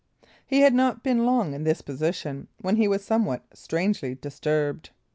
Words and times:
He 0.47 0.61
had 0.61 0.73
not 0.73 1.03
been 1.03 1.27
long 1.27 1.53
in 1.53 1.63
this 1.63 1.83
position, 1.83 2.47
when 2.59 2.75
he 2.77 2.87
was 2.87 3.05
somewhat 3.05 3.43
strangely 3.53 4.15
disturbed. 4.15 4.89